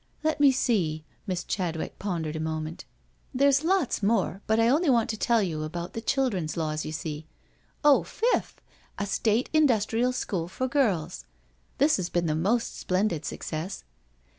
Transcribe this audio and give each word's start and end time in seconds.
"Let 0.23 0.39
me 0.39 0.51
see." 0.51 1.03
Miss 1.27 1.43
Chadwick 1.43 1.99
pondered 1.99 2.35
a 2.35 2.39
moment." 2.39 2.85
There's 3.35 3.63
lots 3.63 4.01
more, 4.01 4.41
but 4.47 4.59
I 4.59 4.67
only 4.67 4.89
want 4.89 5.11
to 5.11 5.15
tell 5.17 5.43
you 5.43 5.61
about 5.61 5.93
the 5.93 6.01
children's 6.01 6.57
laws, 6.57 6.83
you 6.83 6.91
see. 6.91 7.27
Oh, 7.83 8.01
fifth, 8.01 8.59
a 8.97 9.05
State 9.05 9.47
Indus 9.53 9.85
trial 9.85 10.11
School 10.11 10.47
for 10.47 10.67
girls— 10.67 11.25
this 11.77 11.97
has 11.97 12.09
been 12.09 12.25
the 12.25 12.33
most 12.33 12.75
splendid 12.79 13.25
success. 13.25 13.83